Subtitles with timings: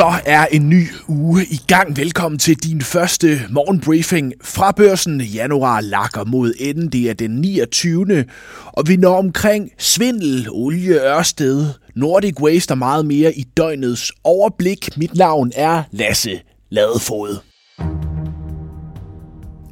[0.00, 1.96] Så er en ny uge i gang.
[1.96, 5.20] Velkommen til din første morgenbriefing fra børsen.
[5.20, 6.88] Januar lakker mod enden.
[6.88, 8.24] Det er den 29.
[8.66, 11.66] Og vi når omkring svindel, olie, Ørsted,
[11.96, 14.96] Nordic Waste og meget mere i døgnets overblik.
[14.96, 16.40] Mit navn er Lasse
[16.70, 17.38] Ladefod.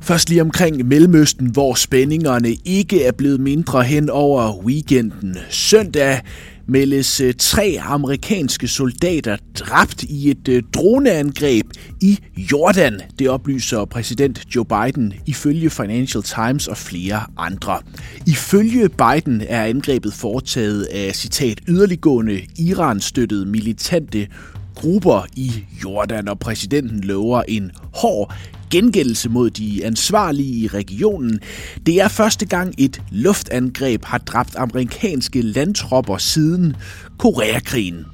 [0.02, 5.36] Først lige omkring Mellemøsten, hvor spændingerne ikke er blevet mindre hen over weekenden.
[5.50, 6.20] Søndag
[6.68, 11.66] meldes øh, tre amerikanske soldater dræbt i et øh, droneangreb
[12.00, 13.00] i Jordan.
[13.18, 17.78] Det oplyser præsident Joe Biden ifølge Financial Times og flere andre.
[18.26, 24.28] Ifølge Biden er angrebet foretaget af citat yderliggående Iran-støttede militante
[24.74, 25.52] grupper i
[25.84, 28.34] Jordan, og præsidenten lover en hård
[28.70, 31.40] gengældelse mod de ansvarlige i regionen.
[31.86, 36.76] Det er første gang et luftangreb har dræbt amerikanske landtropper siden
[37.18, 38.04] Koreakrigen.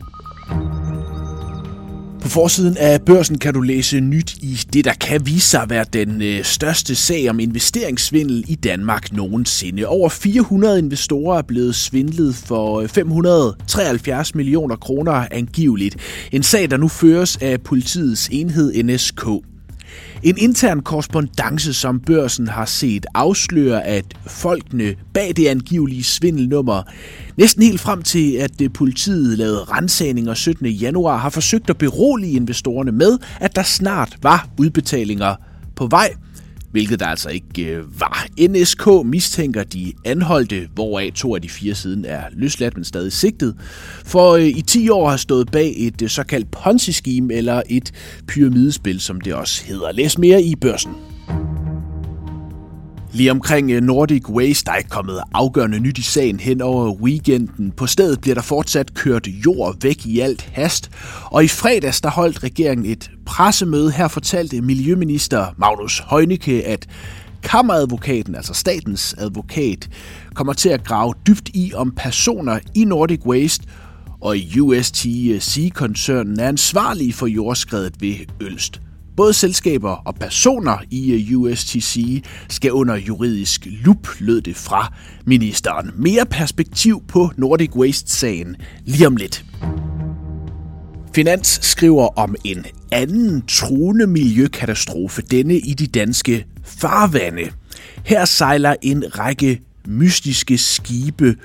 [2.24, 5.70] På forsiden af børsen kan du læse nyt i det, der kan vise sig at
[5.70, 9.86] være den øh, største sag om investeringssvindel i Danmark nogensinde.
[9.86, 15.96] Over 400 investorer er blevet svindlet for øh, 573 millioner kroner angiveligt.
[16.32, 19.26] En sag, der nu føres af politiets enhed NSK.
[20.22, 26.82] En intern korrespondence, som børsen har set, afslører, at folkene bag det angivelige svindelnummer,
[27.36, 30.66] næsten helt frem til, at øh, politiet lavede rensagninger 17.
[30.66, 35.34] januar, har forsøgt at berolige investorerne med, at der snart var udbetalinger
[35.76, 36.14] på vej–
[36.74, 38.23] hvilket der altså ikke øh, var.
[38.40, 43.54] NSK mistænker de anholdte, hvoraf to af de fire siden er løsladt, men stadig sigtet,
[44.04, 47.92] for øh, i 10 år har stået bag et øh, såkaldt Ponzi-scheme eller et
[48.26, 49.92] pyramidespil, som det også hedder.
[49.92, 50.92] Læs mere i børsen.
[53.12, 57.72] Lige omkring øh, Nordic Waste, der er kommet afgørende nyt i sagen hen over weekenden.
[57.72, 60.90] På stedet bliver der fortsat kørt jord væk i alt hast.
[61.24, 63.92] Og i fredags, der holdt regeringen et pressemøde.
[63.92, 66.86] Her fortalte Miljøminister Magnus Heunicke, at
[67.44, 69.88] kammeradvokaten, altså statens advokat,
[70.34, 73.64] kommer til at grave dybt i, om personer i Nordic Waste
[74.20, 78.80] og i USTC-koncernen er ansvarlige for jordskredet ved Ølst.
[79.16, 84.92] Både selskaber og personer i øh, USTC skal under juridisk lup, lød det fra
[85.26, 85.90] ministeren.
[85.96, 89.44] Mere perspektiv på Nordic Waste-sagen lige om lidt.
[91.14, 97.50] Finans skriver om en anden truende miljøkatastrofe, denne i de danske farvande.
[98.04, 101.36] Her sejler en række mystiske skibe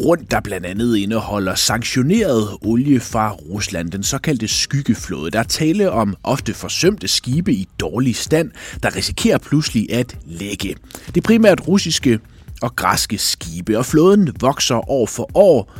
[0.00, 5.30] rundt, der blandt andet indeholder sanktioneret olie fra Rusland, den såkaldte skyggeflåde.
[5.30, 8.50] Der er tale om ofte forsømte skibe i dårlig stand,
[8.82, 10.76] der risikerer pludselig at lægge.
[11.06, 12.20] Det er primært russiske
[12.62, 15.72] og græske skibe, og flåden vokser år for år.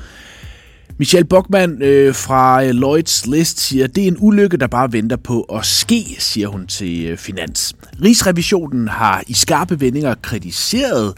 [0.98, 5.16] Michelle Bockmann øh, fra øh, Lloyds List siger, det er en ulykke, der bare venter
[5.16, 7.74] på at ske, siger hun til øh, Finans.
[8.02, 11.14] Rigsrevisionen har i skarpe vendinger kritiseret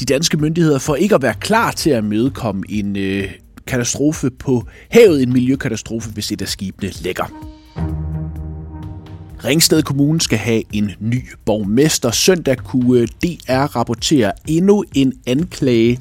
[0.00, 3.30] de danske myndigheder for ikke at være klar til at mødekomme en øh,
[3.66, 7.24] katastrofe på havet, en miljøkatastrofe, hvis et af skibene lægger.
[9.44, 12.10] Ringsted Kommune skal have en ny borgmester.
[12.10, 15.98] Søndag kunne øh, DR rapportere endnu en anklage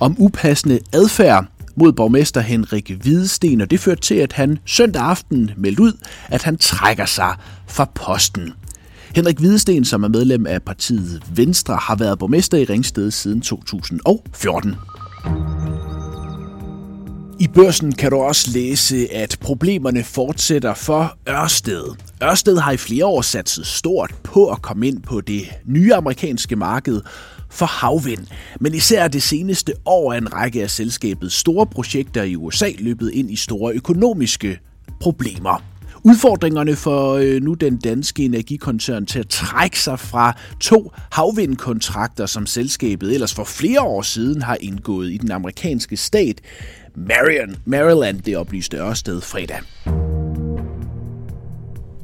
[0.00, 1.46] om upassende adfærd
[1.78, 5.92] mod borgmester Henrik Hvidesten, og det førte til, at han søndag aften meldte ud,
[6.28, 7.34] at han trækker sig
[7.66, 8.52] fra posten.
[9.14, 14.74] Henrik Hvidesten, som er medlem af partiet Venstre, har været borgmester i Ringsted siden 2014.
[17.40, 21.82] I børsen kan du også læse, at problemerne fortsætter for Ørsted.
[22.22, 26.56] Ørsted har i flere år satset stort på at komme ind på det nye amerikanske
[26.56, 27.00] marked
[27.50, 28.26] for havvind.
[28.60, 33.10] Men især det seneste år er en række af selskabets store projekter i USA løbet
[33.14, 34.58] ind i store økonomiske
[35.00, 35.62] problemer.
[36.08, 42.46] Udfordringerne for øh, nu den danske energikoncern til at trække sig fra to havvindkontrakter, som
[42.46, 46.40] selskabet ellers for flere år siden har indgået i den amerikanske stat
[46.96, 49.60] Marion, Maryland, det oplyste Ørsted fredag.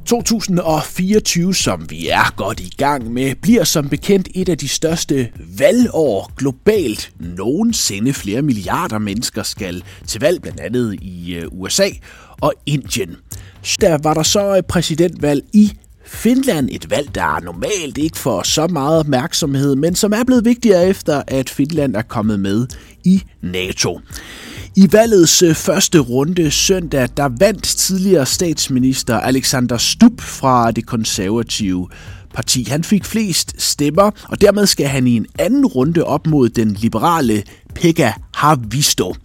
[0.05, 5.31] 2024, som vi er godt i gang med, bliver som bekendt et af de største
[5.57, 7.11] valgår globalt.
[7.19, 11.87] Nogensinde flere milliarder mennesker skal til valg, blandt andet i øh, USA
[12.41, 13.15] og Indien.
[13.81, 15.71] Der var der så et præsidentvalg i
[16.05, 20.87] Finland, et valg, der normalt ikke får så meget opmærksomhed, men som er blevet vigtigere
[20.87, 22.67] efter, at Finland er kommet med
[23.03, 23.99] i NATO.
[24.75, 31.87] I valgets øh, første runde søndag, der vandt tidligere statsminister Alexander Stubb fra det konservative
[32.33, 32.63] parti.
[32.69, 36.73] Han fik flest stemmer, og dermed skal han i en anden runde op mod den
[36.73, 37.43] liberale
[37.75, 39.15] Pekka Harvisto.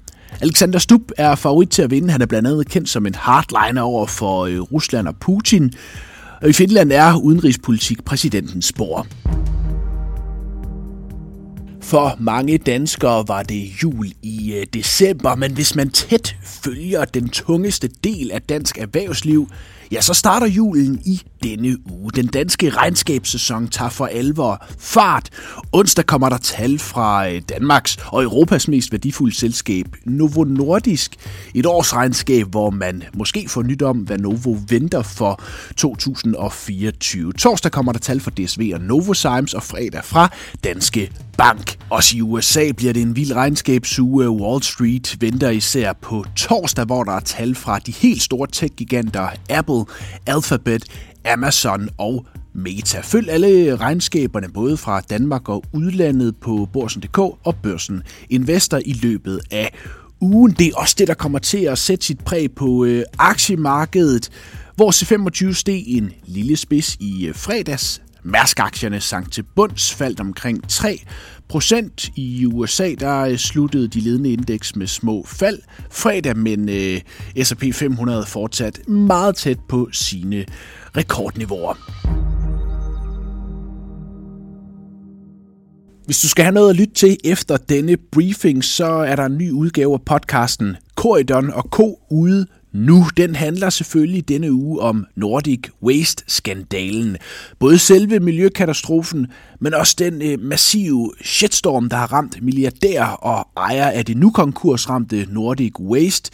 [0.41, 2.11] Alexander Stubb er favorit til at vinde.
[2.11, 5.73] Han er blandt andet kendt som en hardliner over for øh, Rusland og Putin.
[6.43, 9.06] Og i Finland er udenrigspolitik præsidentens spor.
[11.82, 17.29] For mange danskere var det jul i øh, december, men hvis man tæt følger den
[17.29, 19.49] tungeste del af dansk erhvervsliv,
[19.93, 22.10] ja, så starter julen i denne uge.
[22.10, 25.28] Den danske regnskabssæson tager for alvor fart.
[25.72, 31.16] Onsdag kommer der tal fra øh, Danmarks og Europas mest værdifulde selskab, Novo Nordisk.
[31.54, 35.42] Et årsregnskab, hvor man måske får nyt om, hvad Novo venter for
[35.76, 37.32] 2024.
[37.32, 40.28] Torsdag kommer der tal fra DSV og Novozymes, og fredag fra
[40.64, 41.76] Danske Bank.
[41.90, 44.31] Også i USA bliver det en vild regnskabsuge.
[44.31, 49.28] Wall Street venter især på torsdag, hvor der er tal fra de helt store tech-giganter
[49.50, 49.84] Apple,
[50.26, 50.84] Alphabet,
[51.25, 53.00] Amazon og Meta.
[53.00, 59.40] Følg alle regnskaberne både fra Danmark og udlandet på Borsen.dk og Børsen Investor i løbet
[59.50, 59.75] af
[60.20, 60.52] ugen.
[60.52, 64.31] Det er også det, der kommer til at sætte sit præg på øh, aktiemarkedet,
[64.76, 68.02] hvor C25 steg en lille spids i øh, fredags.
[68.25, 71.00] Mærsk-aktierne sank til bunds, faldt omkring 3
[71.49, 72.11] procent.
[72.17, 75.58] I USA der øh, sluttede de ledende indeks med små fald
[75.90, 77.00] fredag, men øh,
[77.44, 80.44] S&P 500 fortsat meget tæt på sine
[80.96, 81.75] rekordniveauer.
[86.05, 89.38] Hvis du skal have noget at lytte til efter denne briefing, så er der en
[89.38, 91.99] ny udgave af podcasten Corridon og Co.
[92.11, 93.06] ude nu.
[93.17, 97.17] Den handler selvfølgelig denne uge om Nordic Waste-skandalen.
[97.58, 99.26] Både selve miljøkatastrofen,
[99.61, 104.31] men også den øh, massive shitstorm, der har ramt milliardær og ejer af det nu
[104.31, 106.31] konkursramte Nordic Waste.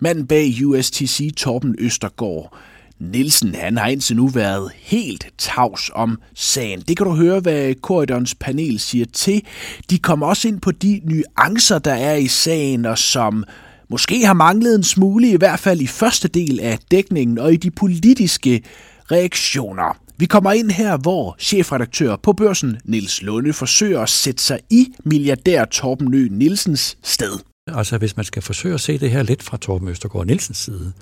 [0.00, 2.56] Manden bag USTC, Torben Østergaard.
[3.00, 6.80] Nielsen han har indtil nu været helt tavs om sagen.
[6.80, 9.42] Det kan du høre, hvad Korridorens panel siger til.
[9.90, 13.44] De kommer også ind på de nuancer, der er i sagen, og som
[13.90, 17.56] måske har manglet en smule, i hvert fald i første del af dækningen og i
[17.56, 18.62] de politiske
[19.10, 19.96] reaktioner.
[20.16, 24.92] Vi kommer ind her, hvor chefredaktør på børsen Nils Lunde forsøger at sætte sig i
[25.04, 27.32] milliardær Torben Nø Nielsens sted.
[27.66, 30.92] Altså hvis man skal forsøge at se det her lidt fra Torben Østergaard Nielsens side.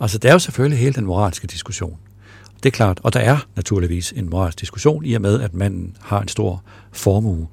[0.00, 1.98] Altså der er jo selvfølgelig hele den moralske diskussion.
[2.62, 5.96] Det er klart, og der er naturligvis en moralsk diskussion i og med, at manden
[6.00, 6.62] har en stor
[6.92, 7.48] formue.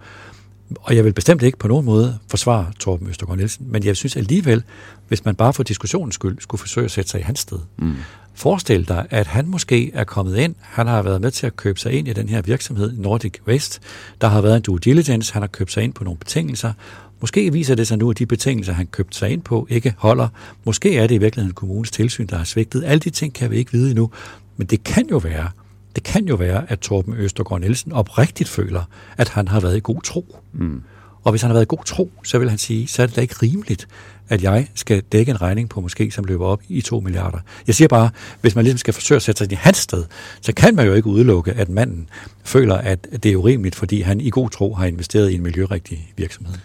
[0.81, 4.15] Og jeg vil bestemt ikke på nogen måde forsvare Torben Østergaard Nielsen, men jeg synes
[4.15, 4.63] alligevel,
[5.07, 7.59] hvis man bare for diskussionens skyld skulle forsøge at sætte sig i hans sted.
[7.77, 7.95] Mm.
[8.33, 11.79] Forestil dig, at han måske er kommet ind, han har været med til at købe
[11.79, 13.79] sig ind i den her virksomhed, Nordic Waste.
[14.21, 16.73] Der har været en due diligence, han har købt sig ind på nogle betingelser.
[17.21, 20.27] Måske viser det sig nu, at de betingelser, han købte sig ind på, ikke holder.
[20.63, 22.83] Måske er det i virkeligheden kommunens tilsyn, der har svigtet.
[22.83, 24.12] Alle de ting kan vi ikke vide endnu.
[24.57, 25.50] Men det kan jo være,
[25.95, 28.83] det kan jo være, at Torben Østergaard Nielsen oprigtigt føler,
[29.17, 30.38] at han har været i god tro.
[30.53, 30.81] Mm.
[31.23, 33.15] Og hvis han har været i god tro, så vil han sige, så er det
[33.15, 33.88] da ikke rimeligt,
[34.29, 37.38] at jeg skal dække en regning på måske, som løber op i 2 milliarder.
[37.67, 38.09] Jeg siger bare,
[38.41, 40.03] hvis man ligesom skal forsøge at sætte sig i hans sted,
[40.41, 42.09] så kan man jo ikke udelukke, at manden
[42.44, 46.13] føler, at det er urimeligt, fordi han i god tro har investeret i en miljørigtig
[46.17, 46.55] virksomhed.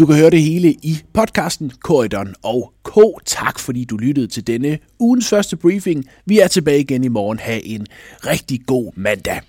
[0.00, 2.98] Du kan høre det hele i podcasten Korridoren og K.
[3.26, 6.04] Tak fordi du lyttede til denne ugens første briefing.
[6.26, 7.38] Vi er tilbage igen i morgen.
[7.38, 7.86] Ha' en
[8.26, 9.40] rigtig god mandag.